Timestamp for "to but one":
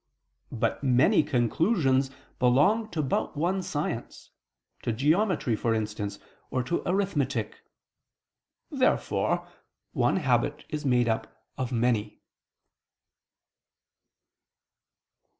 2.89-3.61